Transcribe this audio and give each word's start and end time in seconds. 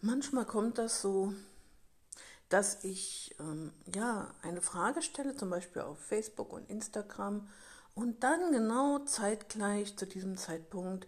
Manchmal 0.00 0.46
kommt 0.46 0.78
das 0.78 1.02
so, 1.02 1.34
dass 2.48 2.84
ich 2.84 3.34
ähm, 3.38 3.72
ja 3.94 4.32
eine 4.42 4.60
Frage 4.60 5.02
stelle, 5.02 5.36
zum 5.36 5.50
Beispiel 5.50 5.82
auf 5.82 5.98
Facebook 5.98 6.52
und 6.52 6.68
Instagram, 6.70 7.48
und 7.94 8.22
dann 8.22 8.52
genau 8.52 9.00
zeitgleich 9.00 9.96
zu 9.96 10.06
diesem 10.06 10.36
Zeitpunkt 10.36 11.06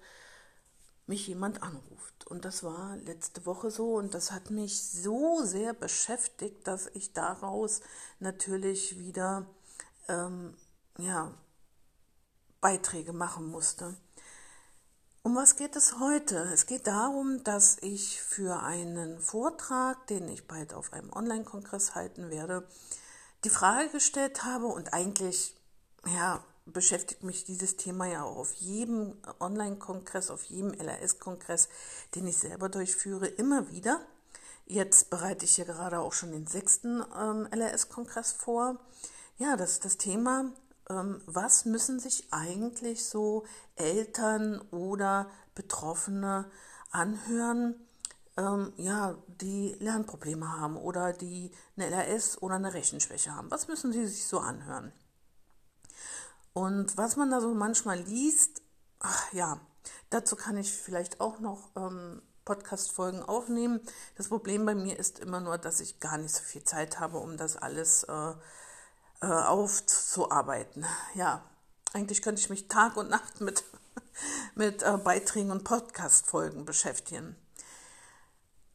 mich 1.06 1.26
jemand 1.26 1.62
anruft. 1.62 2.26
Und 2.26 2.44
das 2.44 2.62
war 2.62 2.96
letzte 2.96 3.46
Woche 3.46 3.70
so 3.70 3.94
und 3.94 4.14
das 4.14 4.32
hat 4.32 4.50
mich 4.50 4.82
so 4.82 5.42
sehr 5.44 5.74
beschäftigt, 5.74 6.66
dass 6.66 6.88
ich 6.88 7.12
daraus 7.12 7.80
natürlich 8.20 8.98
wieder 8.98 9.46
ähm, 10.08 10.54
ja, 10.98 11.32
Beiträge 12.60 13.12
machen 13.12 13.48
musste. 13.48 13.96
Um 15.24 15.36
was 15.36 15.54
geht 15.54 15.76
es 15.76 16.00
heute? 16.00 16.36
Es 16.52 16.66
geht 16.66 16.88
darum, 16.88 17.44
dass 17.44 17.78
ich 17.80 18.20
für 18.20 18.60
einen 18.64 19.20
Vortrag, 19.20 20.04
den 20.08 20.26
ich 20.26 20.48
bald 20.48 20.74
auf 20.74 20.92
einem 20.92 21.12
Online-Kongress 21.12 21.94
halten 21.94 22.28
werde, 22.28 22.66
die 23.44 23.50
Frage 23.50 23.88
gestellt 23.90 24.42
habe 24.42 24.66
und 24.66 24.92
eigentlich, 24.92 25.54
ja, 26.12 26.42
beschäftigt 26.66 27.22
mich 27.22 27.44
dieses 27.44 27.76
Thema 27.76 28.06
ja 28.06 28.24
auch 28.24 28.36
auf 28.36 28.52
jedem 28.54 29.16
Online-Kongress, 29.38 30.28
auf 30.28 30.42
jedem 30.42 30.74
LRS-Kongress, 30.74 31.68
den 32.16 32.26
ich 32.26 32.38
selber 32.38 32.68
durchführe, 32.68 33.28
immer 33.28 33.70
wieder. 33.70 34.00
Jetzt 34.66 35.08
bereite 35.08 35.44
ich 35.44 35.54
hier 35.54 35.66
gerade 35.66 36.00
auch 36.00 36.14
schon 36.14 36.32
den 36.32 36.48
sechsten 36.48 37.00
ähm, 37.16 37.46
LRS-Kongress 37.52 38.32
vor. 38.32 38.80
Ja, 39.38 39.56
das 39.56 39.74
ist 39.74 39.84
das 39.84 39.98
Thema 39.98 40.52
was 41.26 41.64
müssen 41.64 41.98
sich 41.98 42.26
eigentlich 42.32 43.04
so 43.04 43.44
Eltern 43.76 44.60
oder 44.70 45.30
Betroffene 45.54 46.50
anhören, 46.90 47.74
ähm, 48.36 48.72
ja, 48.76 49.16
die 49.26 49.76
Lernprobleme 49.78 50.58
haben 50.58 50.76
oder 50.76 51.12
die 51.12 51.50
eine 51.76 51.90
LRS 51.90 52.40
oder 52.40 52.56
eine 52.56 52.74
Rechenschwäche 52.74 53.34
haben. 53.34 53.50
Was 53.50 53.68
müssen 53.68 53.92
sie 53.92 54.06
sich 54.06 54.26
so 54.26 54.38
anhören? 54.38 54.92
Und 56.54 56.96
was 56.96 57.16
man 57.16 57.30
da 57.30 57.40
so 57.40 57.54
manchmal 57.54 57.98
liest, 58.00 58.62
ach, 59.00 59.32
ja, 59.32 59.60
dazu 60.10 60.36
kann 60.36 60.56
ich 60.56 60.72
vielleicht 60.72 61.20
auch 61.20 61.40
noch 61.40 61.70
ähm, 61.76 62.22
Podcast-Folgen 62.44 63.22
aufnehmen. 63.22 63.80
Das 64.16 64.28
Problem 64.28 64.66
bei 64.66 64.74
mir 64.74 64.98
ist 64.98 65.18
immer 65.20 65.40
nur, 65.40 65.58
dass 65.58 65.80
ich 65.80 66.00
gar 66.00 66.18
nicht 66.18 66.34
so 66.34 66.42
viel 66.42 66.64
Zeit 66.64 67.00
habe, 67.00 67.18
um 67.18 67.36
das 67.36 67.56
alles 67.56 68.04
äh, 68.04 68.32
äh, 69.22 69.26
aufzuarbeiten. 69.26 70.84
Ja, 71.14 71.42
eigentlich 71.92 72.22
könnte 72.22 72.40
ich 72.40 72.50
mich 72.50 72.68
Tag 72.68 72.96
und 72.96 73.08
Nacht 73.08 73.40
mit, 73.40 73.64
mit 74.54 74.82
äh, 74.82 74.96
Beiträgen 74.98 75.50
und 75.50 75.64
Podcast-Folgen 75.64 76.64
beschäftigen. 76.64 77.36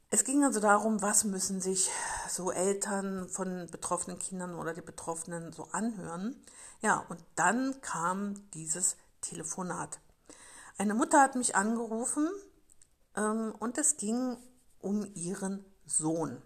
Es 0.09 0.23
ging 0.23 0.45
also 0.45 0.61
darum, 0.61 1.01
was 1.01 1.25
müssen 1.25 1.59
sich 1.59 1.91
so 2.29 2.51
Eltern 2.51 3.27
von 3.27 3.67
betroffenen 3.69 4.19
Kindern 4.19 4.55
oder 4.55 4.73
die 4.73 4.81
Betroffenen 4.81 5.51
so 5.51 5.67
anhören. 5.73 6.41
Ja, 6.81 7.05
und 7.09 7.19
dann 7.35 7.81
kam 7.81 8.49
dieses 8.51 8.95
Telefonat. 9.19 9.99
Eine 10.77 10.93
Mutter 10.93 11.21
hat 11.21 11.35
mich 11.35 11.57
angerufen 11.57 12.29
ähm, 13.17 13.53
und 13.59 13.77
es 13.77 13.97
ging 13.97 14.37
um 14.79 15.05
ihren 15.13 15.65
Sohn. 15.85 16.41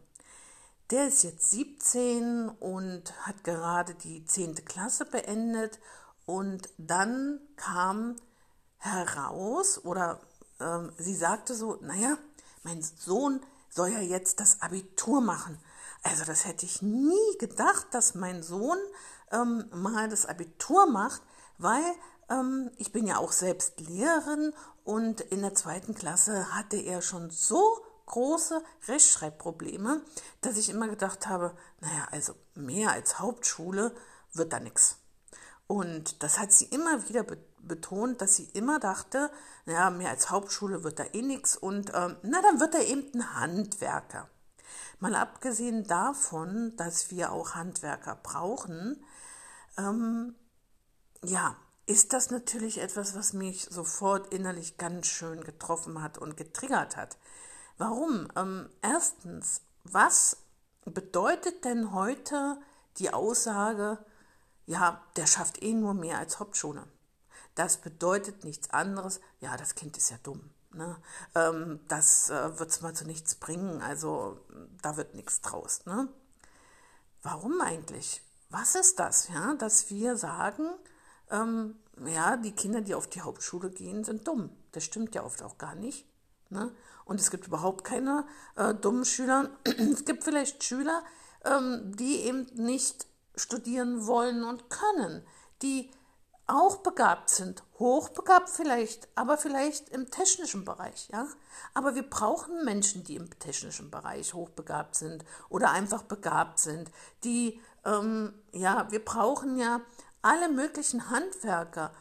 Der 0.92 1.08
ist 1.08 1.24
jetzt 1.24 1.50
17 1.52 2.50
und 2.50 3.04
hat 3.26 3.46
gerade 3.46 3.96
die 3.96 4.26
10. 4.26 4.66
Klasse 4.66 5.06
beendet. 5.06 5.80
Und 6.26 6.68
dann 6.78 7.40
kam 7.56 8.18
heraus, 8.78 9.84
oder 9.86 10.20
ähm, 10.60 10.92
sie 10.98 11.16
sagte 11.16 11.56
so, 11.56 11.78
naja, 11.82 12.18
mein 12.64 12.82
Sohn 12.82 13.40
soll 13.70 13.90
ja 13.90 14.02
jetzt 14.02 14.42
das 14.42 14.62
Abitur 14.62 15.22
machen. 15.22 15.58
Also 16.04 16.26
das 16.26 16.46
hätte 16.46 16.66
ich 16.66 16.82
nie 16.82 17.38
gedacht, 17.40 17.88
dass 17.92 18.14
mein 18.14 18.44
Sohn 18.44 18.78
ähm, 19.32 19.70
mal 19.72 20.10
das 20.10 20.26
Abitur 20.26 20.88
macht, 20.88 21.22
weil 21.58 21.84
ähm, 22.30 22.70
ich 22.78 22.92
bin 22.92 23.08
ja 23.08 23.18
auch 23.18 23.32
selbst 23.32 23.80
Lehrerin 23.80 24.54
und 24.84 25.22
in 25.22 25.42
der 25.42 25.56
zweiten 25.56 25.96
Klasse 25.96 26.54
hatte 26.54 26.76
er 26.78 27.02
schon 27.02 27.30
so 27.30 27.82
große 28.12 28.64
Rechtschreibprobleme, 28.88 30.02
dass 30.42 30.58
ich 30.58 30.70
immer 30.70 30.88
gedacht 30.88 31.28
habe, 31.28 31.56
naja, 31.80 32.08
also 32.12 32.36
mehr 32.54 32.92
als 32.92 33.20
Hauptschule 33.20 33.96
wird 34.34 34.54
da 34.54 34.60
nichts. 34.60 34.98
Und 35.68 36.22
das 36.22 36.38
hat 36.38 36.52
sie 36.52 36.66
immer 36.66 37.08
wieder 37.08 37.26
betont, 37.60 38.22
dass 38.22 38.36
sie 38.36 38.50
immer 38.54 38.80
dachte, 38.80 39.32
naja, 39.66 39.90
mehr 39.90 40.10
als 40.10 40.30
Hauptschule 40.30 40.84
wird 40.84 41.00
da 41.00 41.06
eh 41.14 41.22
nichts 41.22 41.56
und 41.56 41.92
ähm, 41.94 42.18
na, 42.24 42.42
dann 42.42 42.60
wird 42.60 42.76
er 42.76 42.86
eben 42.86 43.10
ein 43.14 43.36
Handwerker. 43.36 44.30
Mal 45.00 45.16
abgesehen 45.16 45.86
davon, 45.86 46.76
dass 46.76 47.10
wir 47.10 47.32
auch 47.32 47.56
Handwerker 47.56 48.20
brauchen, 48.22 49.04
ähm, 49.78 50.36
ja, 51.24 51.56
ist 51.88 52.14
das 52.14 52.32
natürlich 52.32 52.80
etwas, 52.80 53.16
was 53.16 53.34
mich 53.34 53.66
sofort 53.70 54.34
innerlich 54.34 54.78
ganz 54.78 55.08
schön 55.08 55.42
getroffen 55.44 56.02
hat 56.02 56.18
und 56.18 56.38
getriggert 56.38 56.98
hat. 56.98 57.18
Warum? 57.82 58.28
Ähm, 58.36 58.70
erstens, 58.84 59.62
was 59.84 60.38
bedeutet 60.86 61.66
denn 61.66 61.94
heute 61.94 62.62
die 62.98 63.12
Aussage, 63.12 63.98
ja, 64.68 65.02
der 65.16 65.26
schafft 65.26 65.64
eh 65.64 65.74
nur 65.74 65.96
mehr 65.96 66.20
als 66.20 66.40
Hauptschule? 66.40 66.84
Das 67.56 67.78
bedeutet 67.78 68.44
nichts 68.44 68.70
anderes, 68.70 69.20
ja, 69.40 69.58
das 69.58 69.74
Kind 69.74 69.98
ist 69.98 70.12
ja 70.12 70.18
dumm. 70.22 70.52
Ne? 70.76 70.96
Ähm, 71.34 71.80
das 71.88 72.30
äh, 72.30 72.60
wird 72.60 72.70
es 72.70 72.82
mal 72.82 72.94
zu 72.94 73.04
nichts 73.04 73.34
bringen, 73.34 73.82
also 73.82 74.38
da 74.84 74.96
wird 74.96 75.16
nichts 75.16 75.42
draus. 75.42 75.84
Ne? 75.88 76.08
Warum 77.24 77.62
eigentlich? 77.62 78.22
Was 78.52 78.76
ist 78.76 79.00
das, 79.00 79.28
ja, 79.30 79.56
dass 79.56 79.90
wir 79.90 80.18
sagen, 80.18 80.70
ähm, 81.32 81.80
ja, 82.06 82.38
die 82.38 82.52
Kinder, 82.52 82.82
die 82.82 82.94
auf 82.94 83.08
die 83.08 83.22
Hauptschule 83.22 83.72
gehen, 83.72 84.04
sind 84.04 84.28
dumm. 84.28 84.56
Das 84.72 84.84
stimmt 84.84 85.16
ja 85.16 85.24
oft 85.24 85.42
auch 85.42 85.58
gar 85.58 85.74
nicht. 85.74 86.06
Ne? 86.52 86.72
Und 87.06 87.20
es 87.20 87.32
gibt 87.32 87.48
überhaupt 87.48 87.84
keine 87.84 88.26
äh, 88.56 88.74
dummen 88.74 89.06
Schüler. 89.06 89.50
es 89.64 90.06
gibt 90.06 90.24
vielleicht 90.24 90.64
Schüler, 90.64 91.04
ähm, 91.44 91.96
die 91.96 92.22
eben 92.22 92.48
nicht 92.54 93.08
studieren 93.36 94.06
wollen 94.06 94.44
und 94.44 94.70
können, 94.70 95.26
die 95.62 95.90
auch 96.48 96.78
begabt 96.78 97.30
sind, 97.30 97.64
hochbegabt 97.80 98.50
vielleicht, 98.50 99.08
aber 99.16 99.38
vielleicht 99.38 99.90
im 99.90 100.12
technischen 100.12 100.66
Bereich, 100.66 101.08
ja. 101.12 101.28
Aber 101.74 101.96
wir 101.96 102.04
brauchen 102.04 102.66
Menschen, 102.66 103.04
die 103.04 103.16
im 103.16 103.30
technischen 103.40 103.90
Bereich 103.90 104.34
hochbegabt 104.34 104.96
sind 104.96 105.24
oder 105.50 105.72
einfach 105.72 106.04
begabt 106.04 106.60
sind, 106.60 106.92
die, 107.24 107.60
ähm, 107.86 108.34
ja, 108.52 108.92
wir 108.92 109.04
brauchen 109.04 109.56
ja 109.56 109.80
alle 110.22 110.50
möglichen 110.50 111.10
Handwerker, 111.10 111.92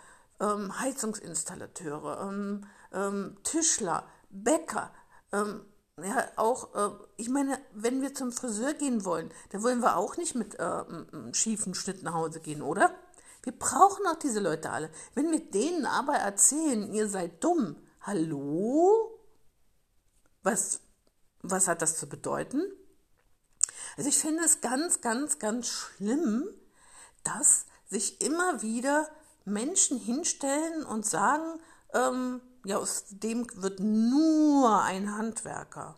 ähm, 0.41 0.79
Heizungsinstallateure, 0.81 2.29
ähm, 2.29 2.67
ähm 2.93 3.37
Tischler, 3.45 4.05
Bäcker, 4.31 4.93
ähm, 5.33 5.65
ja, 6.03 6.29
auch, 6.37 6.75
äh, 6.75 6.91
ich 7.17 7.29
meine, 7.29 7.61
wenn 7.73 8.01
wir 8.01 8.15
zum 8.15 8.33
Friseur 8.33 8.75
gehen 8.75 9.05
wollen, 9.05 9.31
dann 9.51 9.63
wollen 9.63 9.81
wir 9.81 9.97
auch 9.97 10.17
nicht 10.17 10.35
mit 10.35 10.59
äh, 10.59 10.63
einem 10.63 11.35
schiefen 11.35 11.75
Schnitt 11.75 12.03
nach 12.03 12.15
Hause 12.15 12.41
gehen, 12.41 12.63
oder? 12.63 12.95
Wir 13.43 13.53
brauchen 13.53 14.07
auch 14.07 14.19
diese 14.19 14.41
Leute 14.41 14.71
alle. 14.71 14.91
Wenn 15.15 15.31
wir 15.31 15.51
denen 15.51 15.87
aber 15.87 16.15
erzählen, 16.15 16.93
ihr 16.93 17.09
seid 17.09 17.43
dumm, 17.43 17.77
hallo? 18.03 19.19
Was, 20.43 20.81
was 21.43 21.69
hat 21.69 21.83
das 21.83 21.99
zu 21.99 22.09
bedeuten? 22.09 22.63
Also 23.97 24.09
ich 24.09 24.19
finde 24.19 24.45
es 24.45 24.61
ganz, 24.61 25.01
ganz, 25.01 25.39
ganz 25.39 25.69
schlimm, 25.69 26.49
dass 27.25 27.67
sich 27.87 28.21
immer 28.21 28.63
wieder 28.63 29.09
Menschen 29.45 29.99
hinstellen 29.99 30.85
und 30.85 31.05
sagen, 31.05 31.61
ähm, 31.93 32.41
ja, 32.65 32.79
aus 32.79 33.05
dem 33.09 33.47
wird 33.55 33.81
nur 33.81 34.83
ein 34.83 35.17
Handwerker. 35.17 35.97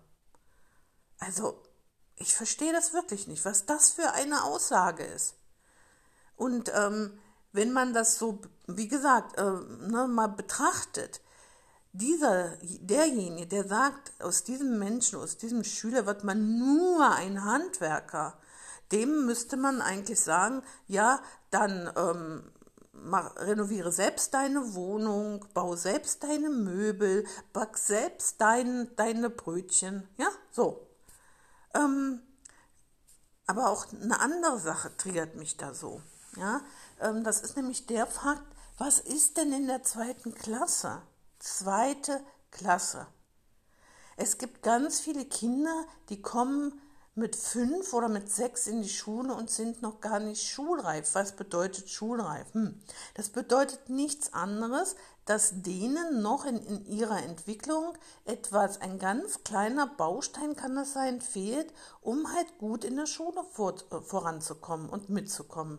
Also, 1.18 1.62
ich 2.16 2.34
verstehe 2.34 2.72
das 2.72 2.92
wirklich 2.92 3.26
nicht, 3.26 3.44
was 3.44 3.66
das 3.66 3.90
für 3.90 4.12
eine 4.12 4.44
Aussage 4.44 5.04
ist. 5.04 5.34
Und 6.36 6.70
ähm, 6.74 7.18
wenn 7.52 7.72
man 7.72 7.92
das 7.92 8.18
so, 8.18 8.40
wie 8.66 8.88
gesagt, 8.88 9.38
äh, 9.38 9.42
ne, 9.42 10.08
mal 10.08 10.28
betrachtet, 10.28 11.20
dieser, 11.92 12.56
derjenige, 12.62 13.46
der 13.46 13.68
sagt, 13.68 14.12
aus 14.20 14.44
diesem 14.44 14.78
Menschen, 14.78 15.18
aus 15.18 15.36
diesem 15.36 15.62
Schüler 15.62 16.06
wird 16.06 16.24
man 16.24 16.58
nur 16.58 17.10
ein 17.10 17.44
Handwerker, 17.44 18.38
dem 18.92 19.26
müsste 19.26 19.56
man 19.56 19.82
eigentlich 19.82 20.20
sagen, 20.20 20.62
ja, 20.86 21.20
dann 21.50 21.92
ähm, 21.96 22.50
mach, 23.04 23.36
renoviere 23.36 23.92
selbst 23.92 24.34
deine 24.34 24.74
Wohnung, 24.74 25.44
bau 25.54 25.76
selbst 25.76 26.22
deine 26.22 26.50
Möbel, 26.50 27.26
back 27.52 27.76
selbst 27.78 28.40
dein, 28.40 28.94
deine 28.96 29.30
Brötchen. 29.30 30.08
Ja, 30.16 30.28
so. 30.50 30.86
Ähm, 31.74 32.20
aber 33.46 33.70
auch 33.70 33.86
eine 33.92 34.20
andere 34.20 34.58
Sache 34.58 34.96
triggert 34.96 35.34
mich 35.36 35.56
da 35.56 35.74
so. 35.74 36.00
Ja, 36.36 36.62
ähm, 37.00 37.24
das 37.24 37.42
ist 37.42 37.56
nämlich 37.56 37.86
der 37.86 38.06
Fakt, 38.06 38.46
was 38.78 38.98
ist 38.98 39.36
denn 39.36 39.52
in 39.52 39.66
der 39.66 39.82
zweiten 39.82 40.34
Klasse? 40.34 41.02
Zweite 41.38 42.24
Klasse. 42.50 43.06
Es 44.16 44.38
gibt 44.38 44.62
ganz 44.62 45.00
viele 45.00 45.24
Kinder, 45.24 45.86
die 46.08 46.22
kommen 46.22 46.80
mit 47.14 47.36
fünf 47.36 47.92
oder 47.92 48.08
mit 48.08 48.30
sechs 48.30 48.66
in 48.66 48.82
die 48.82 48.88
Schule 48.88 49.34
und 49.34 49.50
sind 49.50 49.82
noch 49.82 50.00
gar 50.00 50.18
nicht 50.18 50.42
schulreif. 50.42 51.14
Was 51.14 51.32
bedeutet 51.32 51.90
schulreif? 51.90 52.54
Hm. 52.54 52.80
Das 53.14 53.28
bedeutet 53.28 53.90
nichts 53.90 54.32
anderes, 54.32 54.96
dass 55.26 55.62
denen 55.62 56.22
noch 56.22 56.46
in, 56.46 56.56
in 56.56 56.86
ihrer 56.86 57.22
Entwicklung 57.22 57.92
etwas, 58.24 58.80
ein 58.80 58.98
ganz 58.98 59.44
kleiner 59.44 59.86
Baustein 59.86 60.56
kann 60.56 60.74
das 60.74 60.94
sein, 60.94 61.20
fehlt, 61.20 61.72
um 62.00 62.32
halt 62.34 62.58
gut 62.58 62.82
in 62.82 62.96
der 62.96 63.06
Schule 63.06 63.44
vor, 63.50 63.74
äh, 63.90 64.00
voranzukommen 64.00 64.88
und 64.88 65.10
mitzukommen. 65.10 65.78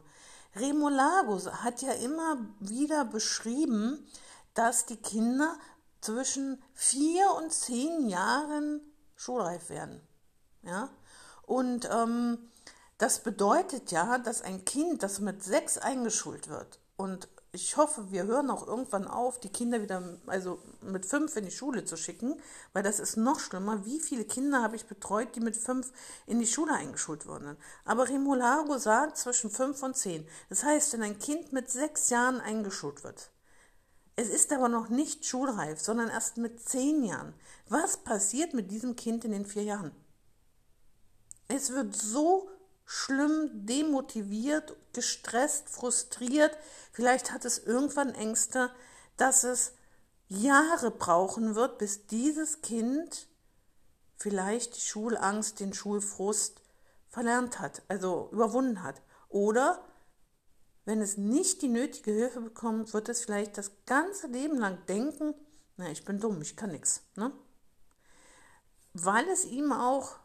Remo 0.56 0.88
Lagos 0.88 1.48
hat 1.48 1.82
ja 1.82 1.94
immer 1.94 2.38
wieder 2.60 3.06
beschrieben, 3.06 4.08
dass 4.54 4.86
die 4.86 4.98
Kinder 4.98 5.58
zwischen 6.00 6.62
vier 6.74 7.32
und 7.38 7.52
zehn 7.52 8.08
Jahren 8.08 8.82
schulreif 9.16 9.70
werden. 9.70 10.00
Ja? 10.62 10.90
Und 11.46 11.90
ähm, 11.92 12.38
das 12.98 13.20
bedeutet 13.20 13.92
ja, 13.92 14.18
dass 14.18 14.42
ein 14.42 14.66
Kind, 14.66 15.04
das 15.04 15.20
mit 15.20 15.44
sechs 15.44 15.78
eingeschult 15.78 16.48
wird, 16.48 16.80
und 16.96 17.28
ich 17.52 17.78
hoffe, 17.78 18.12
wir 18.12 18.24
hören 18.26 18.50
auch 18.50 18.68
irgendwann 18.68 19.08
auf, 19.08 19.40
die 19.40 19.50
Kinder 19.50 19.82
wieder, 19.82 20.02
also 20.26 20.60
mit 20.82 21.06
fünf 21.06 21.36
in 21.36 21.46
die 21.46 21.52
Schule 21.52 21.86
zu 21.86 21.98
schicken, 21.98 22.42
weil 22.74 22.82
das 22.82 23.00
ist 23.00 23.16
noch 23.16 23.40
schlimmer. 23.40 23.86
Wie 23.86 24.00
viele 24.00 24.26
Kinder 24.26 24.64
habe 24.64 24.76
ich 24.76 24.88
betreut, 24.88 25.36
die 25.36 25.40
mit 25.40 25.56
fünf 25.56 25.92
in 26.26 26.40
die 26.40 26.48
Schule 26.48 26.74
eingeschult 26.74 27.28
wurden? 27.28 27.58
Aber 27.86 28.10
Remolago 28.10 28.78
sagt 28.80 29.18
zwischen 29.18 29.52
fünf 29.52 29.84
und 29.84 29.96
zehn. 29.96 30.28
Das 30.50 30.64
heißt, 30.64 30.94
wenn 30.94 31.04
ein 31.04 31.20
Kind 31.20 31.54
mit 31.54 31.70
sechs 31.70 32.10
Jahren 32.10 32.42
eingeschult 32.42 33.04
wird, 33.04 33.30
es 34.16 34.30
ist 34.30 34.52
aber 34.52 34.70
noch 34.70 34.90
nicht 34.90 35.26
schulreif, 35.26 35.80
sondern 35.80 36.10
erst 36.10 36.38
mit 36.38 36.68
zehn 36.68 37.04
Jahren. 37.04 37.34
Was 37.70 37.98
passiert 37.98 38.54
mit 38.54 38.72
diesem 38.72 38.96
Kind 38.96 39.26
in 39.26 39.32
den 39.32 39.46
vier 39.46 39.64
Jahren? 39.64 39.92
Es 41.56 41.72
wird 41.72 41.96
so 41.96 42.50
schlimm 42.84 43.68
demotiviert, 43.68 44.76
gestresst, 44.92 45.70
frustriert. 45.70 46.58
Vielleicht 46.92 47.32
hat 47.32 47.46
es 47.46 47.60
irgendwann 47.60 48.16
Ängste, 48.16 48.72
dass 49.18 49.44
es 49.44 49.74
Jahre 50.28 50.90
brauchen 50.90 51.54
wird, 51.54 51.78
bis 51.78 52.08
dieses 52.08 52.62
Kind 52.62 53.28
vielleicht 54.16 54.78
die 54.78 54.82
Schulangst, 54.82 55.60
den 55.60 55.76
Schulfrust 55.76 56.60
verlernt 57.08 57.60
hat, 57.60 57.84
also 57.88 58.30
überwunden 58.32 58.82
hat. 58.82 59.04
Oder 59.30 59.86
wenn 60.86 61.02
es 61.02 61.18
nicht 61.18 61.62
die 61.62 61.70
nötige 61.70 62.14
Hilfe 62.14 62.42
bekommt, 62.42 62.96
wird 62.96 63.10
es 63.10 63.22
vielleicht 63.22 63.60
das 63.60 63.72
ganze 63.86 64.26
Leben 64.26 64.58
lang 64.58 64.84
denken, 64.88 65.36
na, 65.78 65.92
ich 65.92 66.04
bin 66.04 66.20
dumm, 66.20 66.42
ich 66.42 66.56
kann 66.56 66.72
nichts. 66.72 67.04
Ne? 67.16 67.32
Weil 68.94 69.28
es 69.30 69.46
ihm 69.46 69.72
auch 69.72 70.16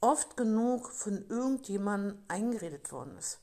oft 0.00 0.36
genug 0.36 0.90
von 0.90 1.26
irgendjemandem 1.28 2.18
eingeredet 2.28 2.90
worden 2.92 3.16
ist. 3.18 3.38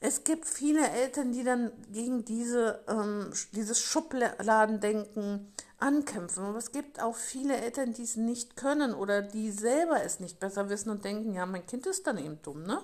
Es 0.00 0.24
gibt 0.24 0.46
viele 0.46 0.86
Eltern, 0.86 1.32
die 1.32 1.44
dann 1.44 1.72
gegen 1.90 2.26
diese, 2.26 2.84
ähm, 2.88 3.32
dieses 3.52 3.80
Schubladendenken 3.80 5.50
ankämpfen. 5.78 6.44
Aber 6.44 6.58
es 6.58 6.72
gibt 6.72 7.00
auch 7.00 7.16
viele 7.16 7.56
Eltern, 7.56 7.94
die 7.94 8.02
es 8.02 8.16
nicht 8.16 8.56
können 8.56 8.92
oder 8.92 9.22
die 9.22 9.50
selber 9.50 10.02
es 10.02 10.20
nicht 10.20 10.40
besser 10.40 10.68
wissen 10.68 10.90
und 10.90 11.04
denken, 11.06 11.32
ja, 11.32 11.46
mein 11.46 11.66
Kind 11.66 11.86
ist 11.86 12.06
dann 12.06 12.18
eben 12.18 12.42
dumm, 12.42 12.64
ne? 12.64 12.82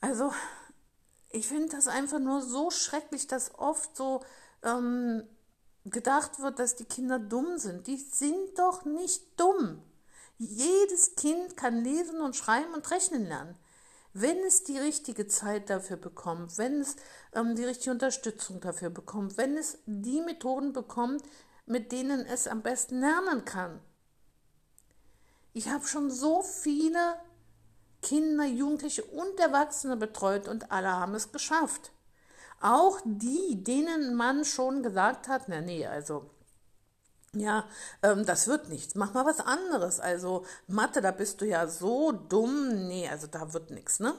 Also, 0.00 0.32
ich 1.30 1.48
finde 1.48 1.76
das 1.76 1.86
einfach 1.86 2.18
nur 2.18 2.40
so 2.40 2.70
schrecklich, 2.70 3.26
dass 3.26 3.58
oft 3.58 3.94
so 3.96 4.22
ähm, 4.62 5.22
gedacht 5.84 6.40
wird, 6.40 6.58
dass 6.58 6.76
die 6.76 6.84
Kinder 6.84 7.18
dumm 7.18 7.58
sind. 7.58 7.86
Die 7.86 7.96
sind 7.96 8.58
doch 8.58 8.84
nicht 8.84 9.38
dumm. 9.38 9.82
Jedes 10.38 11.16
Kind 11.16 11.56
kann 11.56 11.82
lesen 11.82 12.20
und 12.20 12.36
schreiben 12.36 12.74
und 12.74 12.90
rechnen 12.90 13.26
lernen. 13.26 13.56
Wenn 14.12 14.38
es 14.46 14.64
die 14.64 14.78
richtige 14.78 15.26
Zeit 15.26 15.70
dafür 15.70 15.96
bekommt, 15.96 16.58
wenn 16.58 16.80
es 16.80 16.96
ähm, 17.34 17.54
die 17.54 17.64
richtige 17.64 17.90
Unterstützung 17.90 18.60
dafür 18.60 18.90
bekommt, 18.90 19.36
wenn 19.36 19.56
es 19.56 19.78
die 19.86 20.20
Methoden 20.20 20.72
bekommt, 20.72 21.22
mit 21.66 21.92
denen 21.92 22.24
es 22.24 22.48
am 22.48 22.62
besten 22.62 23.00
lernen 23.00 23.44
kann. 23.44 23.80
Ich 25.52 25.68
habe 25.68 25.86
schon 25.86 26.10
so 26.10 26.42
viele 26.42 27.16
Kinder, 28.02 28.44
Jugendliche 28.44 29.04
und 29.04 29.40
Erwachsene 29.40 29.96
betreut 29.96 30.48
und 30.48 30.70
alle 30.70 30.92
haben 30.92 31.14
es 31.14 31.32
geschafft. 31.32 31.92
Auch 32.60 33.00
die, 33.04 33.62
denen 33.64 34.14
man 34.14 34.44
schon 34.44 34.82
gesagt 34.82 35.28
hat, 35.28 35.48
na 35.48 35.60
nee, 35.60 35.86
also 35.86 36.30
ja, 37.40 37.68
ähm, 38.02 38.24
das 38.24 38.46
wird 38.46 38.68
nichts. 38.68 38.94
Mach 38.94 39.14
mal 39.14 39.26
was 39.26 39.40
anderes. 39.40 40.00
Also 40.00 40.44
Mathe, 40.66 41.00
da 41.00 41.10
bist 41.10 41.40
du 41.40 41.46
ja 41.46 41.66
so 41.68 42.12
dumm. 42.12 42.86
Nee, 42.86 43.08
also 43.08 43.26
da 43.26 43.52
wird 43.52 43.70
nichts, 43.70 44.00
ne? 44.00 44.14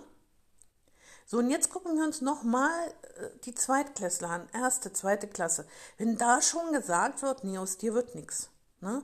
So, 1.26 1.40
und 1.40 1.50
jetzt 1.50 1.70
gucken 1.70 1.98
wir 1.98 2.06
uns 2.06 2.22
nochmal 2.22 2.72
äh, 3.18 3.30
die 3.44 3.54
Zweitklässler 3.54 4.30
an. 4.30 4.50
Erste, 4.54 4.94
zweite 4.94 5.28
Klasse. 5.28 5.68
Wenn 5.98 6.18
da 6.18 6.42
schon 6.42 6.72
gesagt 6.72 7.22
wird, 7.22 7.44
nee, 7.44 7.58
aus 7.58 7.78
dir 7.78 7.94
wird 7.94 8.16
nichts, 8.16 8.50
ne? 8.80 9.04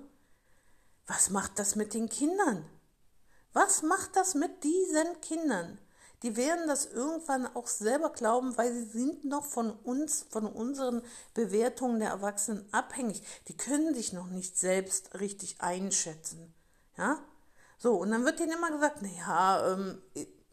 Was 1.05 1.29
macht 1.29 1.59
das 1.59 1.75
mit 1.75 1.93
den 1.93 2.07
Kindern? 2.07 2.65
Was 3.51 3.83
macht 3.83 4.15
das 4.15 4.35
mit 4.35 4.63
diesen 4.63 5.19
Kindern? 5.19 5.77
Die 6.23 6.37
werden 6.37 6.67
das 6.67 6.85
irgendwann 6.85 7.45
auch 7.53 7.67
selber 7.67 8.09
glauben, 8.09 8.57
weil 8.57 8.73
sie 8.73 8.85
sind 8.85 9.25
noch 9.25 9.45
von 9.45 9.71
uns, 9.71 10.25
von 10.29 10.47
unseren 10.47 11.01
Bewertungen 11.33 11.99
der 11.99 12.09
Erwachsenen 12.09 12.65
abhängig. 12.71 13.21
Die 13.49 13.57
können 13.57 13.93
sich 13.93 14.13
noch 14.13 14.27
nicht 14.27 14.57
selbst 14.57 15.19
richtig 15.19 15.59
einschätzen. 15.59 16.53
Ja? 16.97 17.19
So, 17.77 17.95
und 17.95 18.11
dann 18.11 18.23
wird 18.23 18.39
denen 18.39 18.53
immer 18.53 18.71
gesagt, 18.71 19.01
naja, 19.01 19.73
ähm, 19.73 20.01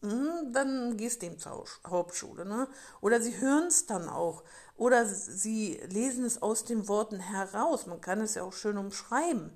hm, 0.03 0.53
dann 0.53 0.97
gehst 0.97 1.23
du 1.23 1.27
eben 1.27 1.39
zur 1.39 1.65
Hauptschule. 1.87 2.45
Ne? 2.45 2.67
Oder 3.01 3.21
sie 3.21 3.39
hören 3.39 3.69
es 3.69 3.87
dann 3.87 4.09
auch. 4.09 4.43
Oder 4.77 5.07
sie 5.07 5.81
lesen 5.89 6.25
es 6.25 6.43
aus 6.43 6.65
den 6.65 6.89
Worten 6.89 7.21
heraus. 7.21 7.87
Man 7.87 8.01
kann 8.01 8.21
es 8.21 8.35
ja 8.35 8.43
auch 8.43 8.53
schön 8.53 8.79
umschreiben. 8.79 9.53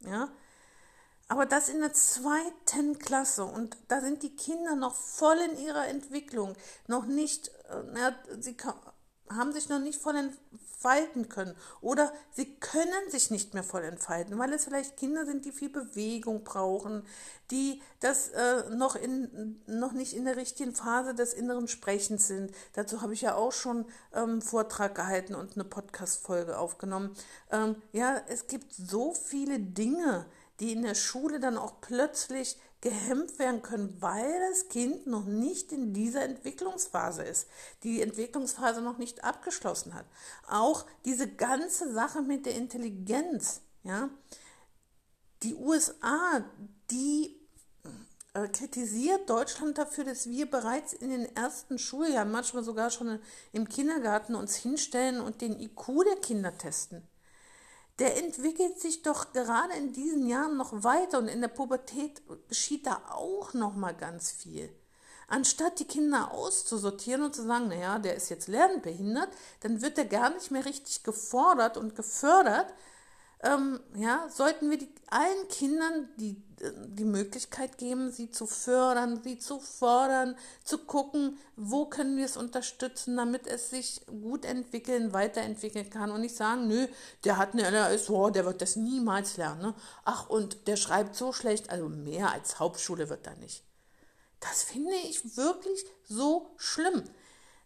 Ja? 0.00 0.30
Aber 1.28 1.44
das 1.44 1.68
in 1.68 1.80
der 1.80 1.92
zweiten 1.92 2.98
Klasse 2.98 3.44
und 3.44 3.76
da 3.88 4.00
sind 4.00 4.22
die 4.22 4.34
Kinder 4.34 4.76
noch 4.76 4.94
voll 4.94 5.36
in 5.36 5.58
ihrer 5.64 5.86
Entwicklung, 5.86 6.56
noch 6.86 7.04
nicht, 7.04 7.48
äh, 7.68 8.12
sie 8.40 8.56
haben 9.30 9.52
sich 9.52 9.68
noch 9.68 9.78
nicht 9.78 10.00
voll 10.00 10.16
entfalten 10.16 11.28
können 11.28 11.54
oder 11.82 12.12
sie 12.32 12.54
können 12.56 13.10
sich 13.10 13.30
nicht 13.30 13.52
mehr 13.52 13.62
voll 13.62 13.84
entfalten, 13.84 14.38
weil 14.38 14.54
es 14.54 14.64
vielleicht 14.64 14.96
Kinder 14.96 15.26
sind, 15.26 15.44
die 15.44 15.52
viel 15.52 15.68
Bewegung 15.68 16.44
brauchen, 16.44 17.04
die 17.50 17.82
das 18.00 18.28
äh, 18.30 18.70
noch, 18.70 18.96
in, 18.96 19.62
noch 19.66 19.92
nicht 19.92 20.14
in 20.14 20.24
der 20.24 20.36
richtigen 20.36 20.74
Phase 20.74 21.14
des 21.14 21.34
inneren 21.34 21.68
Sprechens 21.68 22.26
sind. 22.26 22.52
Dazu 22.72 23.02
habe 23.02 23.12
ich 23.12 23.20
ja 23.20 23.34
auch 23.34 23.52
schon 23.52 23.84
ähm, 24.14 24.40
Vortrag 24.40 24.94
gehalten 24.94 25.34
und 25.34 25.54
eine 25.54 25.64
Podcast-Folge 25.64 26.58
aufgenommen. 26.58 27.14
Ähm, 27.50 27.76
ja, 27.92 28.16
es 28.28 28.46
gibt 28.46 28.72
so 28.72 29.12
viele 29.12 29.58
Dinge, 29.58 30.24
die 30.60 30.72
in 30.72 30.82
der 30.82 30.94
Schule 30.94 31.40
dann 31.40 31.56
auch 31.56 31.80
plötzlich 31.80 32.56
gehemmt 32.80 33.38
werden 33.38 33.62
können, 33.62 33.96
weil 34.00 34.38
das 34.50 34.68
Kind 34.68 35.06
noch 35.06 35.24
nicht 35.24 35.72
in 35.72 35.92
dieser 35.92 36.22
Entwicklungsphase 36.22 37.22
ist, 37.22 37.48
die 37.82 38.02
Entwicklungsphase 38.02 38.80
noch 38.80 38.98
nicht 38.98 39.24
abgeschlossen 39.24 39.94
hat. 39.94 40.06
Auch 40.48 40.86
diese 41.04 41.28
ganze 41.28 41.92
Sache 41.92 42.22
mit 42.22 42.46
der 42.46 42.54
Intelligenz, 42.54 43.62
ja, 43.82 44.10
die 45.42 45.54
USA, 45.54 46.44
die 46.90 47.36
äh, 48.34 48.48
kritisiert 48.48 49.28
Deutschland 49.28 49.78
dafür, 49.78 50.04
dass 50.04 50.28
wir 50.28 50.50
bereits 50.50 50.92
in 50.92 51.10
den 51.10 51.36
ersten 51.36 51.78
Schuljahren, 51.78 52.30
manchmal 52.30 52.62
sogar 52.62 52.90
schon 52.90 53.20
im 53.52 53.68
Kindergarten, 53.68 54.34
uns 54.34 54.56
hinstellen 54.56 55.20
und 55.20 55.40
den 55.40 55.58
IQ 55.60 56.04
der 56.04 56.16
Kinder 56.16 56.56
testen 56.56 57.06
der 57.98 58.16
entwickelt 58.16 58.80
sich 58.80 59.02
doch 59.02 59.32
gerade 59.32 59.74
in 59.74 59.92
diesen 59.92 60.26
Jahren 60.28 60.56
noch 60.56 60.84
weiter 60.84 61.18
und 61.18 61.28
in 61.28 61.40
der 61.40 61.48
Pubertät 61.48 62.22
geschieht 62.48 62.86
da 62.86 63.02
auch 63.10 63.54
noch 63.54 63.74
mal 63.74 63.94
ganz 63.94 64.30
viel. 64.30 64.70
Anstatt 65.26 65.78
die 65.78 65.84
Kinder 65.84 66.32
auszusortieren 66.32 67.22
und 67.22 67.34
zu 67.34 67.44
sagen, 67.44 67.68
naja, 67.68 67.98
der 67.98 68.14
ist 68.14 68.30
jetzt 68.30 68.48
lernbehindert, 68.48 69.28
dann 69.60 69.82
wird 69.82 69.98
er 69.98 70.06
gar 70.06 70.30
nicht 70.30 70.50
mehr 70.50 70.64
richtig 70.64 71.02
gefordert 71.02 71.76
und 71.76 71.94
gefördert, 71.94 72.72
ähm, 73.40 73.78
ja, 73.94 74.28
sollten 74.28 74.70
wir 74.70 74.78
die, 74.78 74.92
allen 75.10 75.48
Kindern 75.48 76.08
die, 76.16 76.42
die 76.88 77.04
Möglichkeit 77.04 77.78
geben, 77.78 78.10
sie 78.10 78.30
zu 78.30 78.48
fördern, 78.48 79.22
sie 79.22 79.38
zu 79.38 79.60
fordern, 79.60 80.36
zu 80.64 80.78
gucken, 80.78 81.38
wo 81.54 81.86
können 81.86 82.16
wir 82.16 82.24
es 82.24 82.36
unterstützen, 82.36 83.16
damit 83.16 83.46
es 83.46 83.70
sich 83.70 84.00
gut 84.06 84.44
entwickeln, 84.44 85.12
weiterentwickeln 85.12 85.88
kann 85.88 86.10
und 86.10 86.20
nicht 86.20 86.34
sagen, 86.34 86.66
nö, 86.66 86.88
der 87.24 87.36
hat 87.36 87.52
eine 87.52 87.62
LRS, 87.62 88.10
oh, 88.10 88.30
der 88.30 88.44
wird 88.44 88.60
das 88.60 88.74
niemals 88.74 89.36
lernen. 89.36 89.62
Ne? 89.62 89.74
Ach, 90.04 90.28
und 90.28 90.66
der 90.66 90.76
schreibt 90.76 91.14
so 91.14 91.32
schlecht, 91.32 91.70
also 91.70 91.88
mehr 91.88 92.32
als 92.32 92.58
Hauptschule 92.58 93.08
wird 93.08 93.26
er 93.28 93.36
nicht. 93.36 93.62
Das 94.40 94.64
finde 94.64 94.94
ich 95.08 95.36
wirklich 95.36 95.84
so 96.04 96.50
schlimm. 96.56 97.04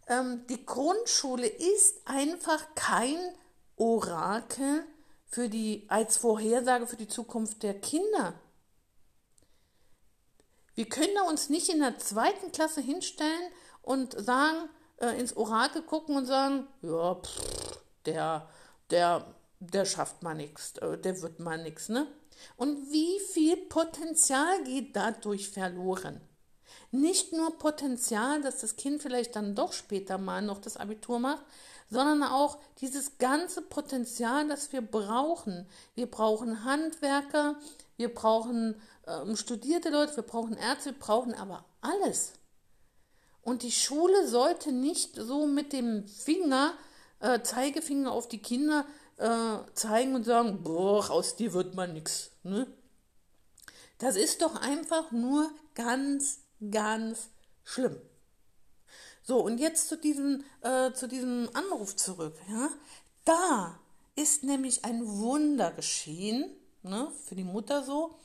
Ähm, 0.07 0.47
die 0.49 0.64
Grundschule 0.67 1.47
ist 1.47 2.02
einfach 2.05 2.75
kein 2.75 3.19
Orakel 3.76 4.85
für 5.32 5.48
die, 5.48 5.86
als 5.88 6.18
Vorhersage 6.18 6.86
für 6.86 6.96
die 6.96 7.08
Zukunft 7.08 7.62
der 7.62 7.80
Kinder. 7.80 8.34
Wir 10.74 10.86
können 10.88 11.14
da 11.14 11.22
uns 11.22 11.48
nicht 11.48 11.70
in 11.70 11.80
der 11.80 11.98
zweiten 11.98 12.52
Klasse 12.52 12.82
hinstellen 12.82 13.50
und 13.80 14.12
sagen, 14.12 14.68
äh, 14.98 15.18
ins 15.18 15.34
Orakel 15.34 15.82
gucken 15.82 16.16
und 16.16 16.26
sagen, 16.26 16.66
ja, 16.82 17.14
pff, 17.14 17.80
der, 18.04 18.48
der, 18.90 19.34
der 19.58 19.86
schafft 19.86 20.22
mal 20.22 20.34
nichts, 20.34 20.76
äh, 20.78 20.98
der 20.98 21.20
wird 21.22 21.40
mal 21.40 21.62
nichts, 21.62 21.88
ne? 21.88 22.06
Und 22.56 22.90
wie 22.90 23.18
viel 23.32 23.56
Potenzial 23.56 24.64
geht 24.64 24.96
dadurch 24.96 25.48
verloren? 25.48 26.20
Nicht 26.90 27.32
nur 27.32 27.58
Potenzial, 27.58 28.42
dass 28.42 28.60
das 28.60 28.76
Kind 28.76 29.00
vielleicht 29.00 29.34
dann 29.36 29.54
doch 29.54 29.72
später 29.72 30.18
mal 30.18 30.42
noch 30.42 30.60
das 30.60 30.76
Abitur 30.76 31.18
macht, 31.18 31.44
sondern 31.92 32.22
auch 32.22 32.58
dieses 32.80 33.18
ganze 33.18 33.61
Potenzial, 33.61 34.49
das 34.49 34.72
wir 34.72 34.80
brauchen. 34.80 35.66
Wir 35.94 36.11
brauchen 36.11 36.64
Handwerker, 36.64 37.56
wir 37.99 38.12
brauchen 38.12 38.80
ähm, 39.06 39.37
studierte 39.37 39.90
Leute, 39.90 40.16
wir 40.16 40.22
brauchen 40.22 40.56
Ärzte, 40.56 40.92
wir 40.92 40.99
brauchen 40.99 41.34
aber 41.34 41.66
alles. 41.82 42.32
Und 43.42 43.62
die 43.62 43.72
Schule 43.72 44.26
sollte 44.26 44.72
nicht 44.72 45.16
so 45.16 45.46
mit 45.46 45.75
dem 45.75 46.08
Finger, 46.08 46.72
äh, 47.20 47.42
Zeigefinger 47.42 48.11
auf 48.11 48.26
die 48.26 48.40
Kinder 48.40 48.87
äh, 49.18 49.58
zeigen 49.75 50.14
und 50.14 50.25
sagen, 50.25 50.62
boah, 50.62 51.11
aus 51.11 51.37
dir 51.37 51.52
wird 51.52 51.75
man 51.75 51.92
nichts. 51.92 52.30
Ne? 52.42 52.66
Das 53.99 54.16
ist 54.16 54.40
doch 54.40 54.56
einfach 54.56 55.11
nur 55.11 55.50
ganz, 55.75 56.38
ganz 56.70 57.28
schlimm. 57.64 58.00
So, 59.23 59.41
und 59.41 59.59
jetzt 59.59 59.88
zu 59.88 59.97
diesem, 59.97 60.45
äh, 60.62 60.93
zu 60.93 61.07
diesem 61.07 61.49
Anruf 61.55 61.97
zurück. 61.97 62.35
Ja? 62.49 62.69
Da 63.25 63.79
ist 64.17 64.43
nämlich 64.43 64.85
ein 64.85 65.07
Wunder 65.07 65.73
geschehen, 65.73 66.50
ne, 66.83 67.11
für 67.25 67.35
die 67.35 67.45
Mutter 67.45 67.83
so. 67.83 68.19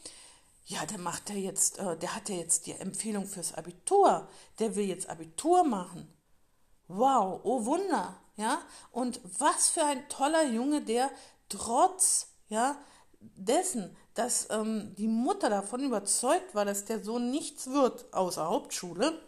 Ja, 0.65 0.85
der 0.85 0.97
macht 0.97 1.29
ja 1.29 1.35
jetzt, 1.35 1.79
äh, 1.79 1.97
der 1.97 2.15
hat 2.15 2.29
ja 2.29 2.35
jetzt 2.35 2.65
die 2.65 2.73
Empfehlung 2.73 3.25
fürs 3.25 3.53
Abitur. 3.53 4.27
Der 4.59 4.75
will 4.75 4.85
jetzt 4.85 5.09
Abitur 5.09 5.63
machen. 5.63 6.11
Wow, 6.87 7.41
oh 7.43 7.65
Wunder, 7.65 8.19
ja. 8.35 8.61
Und 8.91 9.21
was 9.39 9.69
für 9.69 9.83
ein 9.83 10.07
toller 10.09 10.45
Junge, 10.45 10.81
der 10.81 11.09
trotz, 11.47 12.33
ja, 12.49 12.77
dessen, 13.19 13.95
dass 14.13 14.49
ähm, 14.49 14.93
die 14.97 15.07
Mutter 15.07 15.49
davon 15.49 15.83
überzeugt 15.83 16.55
war, 16.55 16.65
dass 16.65 16.85
der 16.85 17.03
Sohn 17.03 17.31
nichts 17.31 17.67
wird 17.67 18.13
außer 18.13 18.47
Hauptschule, 18.47 19.21